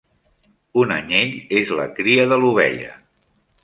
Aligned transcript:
Un 0.85 0.93
anyell 0.95 1.37
és 1.61 1.77
la 1.83 1.87
cria 2.01 2.29
de 2.35 2.43
l'ovella. 2.43 2.95